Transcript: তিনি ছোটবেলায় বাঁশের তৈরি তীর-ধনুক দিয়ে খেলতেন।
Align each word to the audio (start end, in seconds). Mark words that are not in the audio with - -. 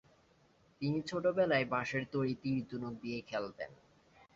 তিনি 0.81 0.99
ছোটবেলায় 1.09 1.65
বাঁশের 1.65 2.03
তৈরি 2.13 2.33
তীর-ধনুক 2.41 2.93
দিয়ে 3.01 3.19
খেলতেন। 3.21 3.71